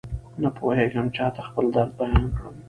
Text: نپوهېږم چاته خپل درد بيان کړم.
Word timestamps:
نپوهېږم 0.41 1.07
چاته 1.15 1.41
خپل 1.47 1.65
درد 1.75 1.91
بيان 1.99 2.25
کړم. 2.35 2.53